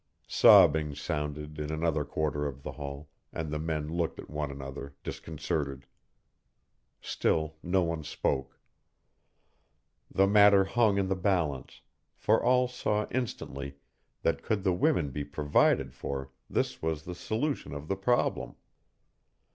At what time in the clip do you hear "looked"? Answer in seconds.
3.87-4.17